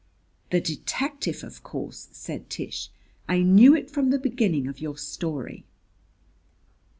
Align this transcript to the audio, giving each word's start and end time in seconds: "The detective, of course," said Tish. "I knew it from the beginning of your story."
"The 0.49 0.59
detective, 0.59 1.43
of 1.43 1.61
course," 1.61 2.07
said 2.11 2.49
Tish. 2.49 2.89
"I 3.29 3.43
knew 3.43 3.75
it 3.75 3.91
from 3.91 4.09
the 4.09 4.17
beginning 4.17 4.65
of 4.67 4.81
your 4.81 4.97
story." 4.97 5.63